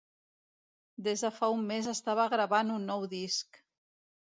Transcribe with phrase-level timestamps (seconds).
[1.09, 3.67] Des de fa un mes estava gravant un nou disc.